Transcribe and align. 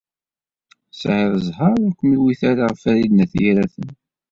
Tesɛid 0.89 1.33
zzheṛ 1.45 1.73
ur 1.83 1.91
kem-iwit 1.99 2.41
ara 2.51 2.67
Farid 2.81 3.11
n 3.13 3.23
At 3.23 3.33
Yiraten. 3.41 3.89